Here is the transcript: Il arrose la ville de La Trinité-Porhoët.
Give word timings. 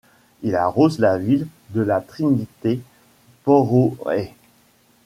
Il 0.41 0.55
arrose 0.55 0.97
la 0.97 1.19
ville 1.19 1.45
de 1.69 1.81
La 1.81 2.01
Trinité-Porhoët. 2.01 4.31